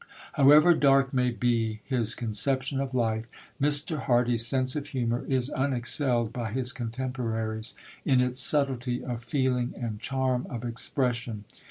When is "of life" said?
2.79-3.25